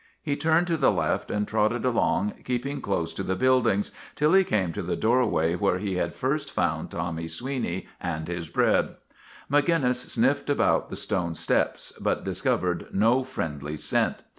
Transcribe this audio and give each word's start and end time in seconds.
He 0.23 0.35
turned 0.35 0.65
to 0.65 0.77
the 0.77 0.91
left 0.91 1.29
and 1.29 1.47
trotted 1.47 1.85
along, 1.85 2.33
keeping 2.43 2.81
close 2.81 3.13
to 3.13 3.21
the 3.21 3.35
buildings, 3.35 3.91
till 4.15 4.33
he 4.33 4.43
came 4.43 4.73
to 4.73 4.81
the 4.81 4.95
doorway 4.95 5.53
where 5.53 5.77
he 5.77 5.97
had 5.97 6.15
first 6.15 6.49
found 6.51 6.89
Tommy 6.89 7.27
Sweeney 7.27 7.87
and 8.01 8.27
his 8.27 8.49
bread. 8.49 8.95
Maginnis 9.47 10.01
sniffed 10.11 10.49
about 10.49 10.89
the 10.89 10.95
stone 10.95 11.35
steps, 11.35 11.93
but 11.99 12.23
dis 12.23 12.41
covered 12.41 12.87
no 12.91 13.23
friendly 13.23 13.77
scent. 13.77 14.23